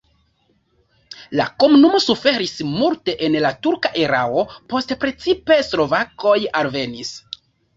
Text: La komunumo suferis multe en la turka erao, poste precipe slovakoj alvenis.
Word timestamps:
La 1.39 1.45
komunumo 1.63 1.99
suferis 2.05 2.55
multe 2.69 3.15
en 3.27 3.37
la 3.47 3.53
turka 3.67 3.93
erao, 4.07 4.47
poste 4.75 4.99
precipe 5.05 5.61
slovakoj 5.69 6.37
alvenis. 6.65 7.15